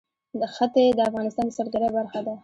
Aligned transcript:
ښتې 0.55 0.83
د 0.97 0.99
افغانستان 1.09 1.45
د 1.47 1.51
سیلګرۍ 1.57 1.89
برخه 1.97 2.19
ده. 2.27 2.33